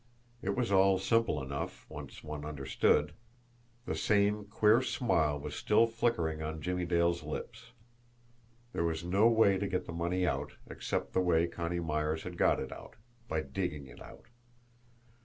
[0.41, 3.13] It was all simple enough once one understood!
[3.85, 7.73] The same queer smile was still flickering on Jimmie Dale's lips.
[8.73, 12.35] There was no way to get the money out, except the way Connie Myers had
[12.35, 12.95] got it out
[13.29, 14.25] by digging it out!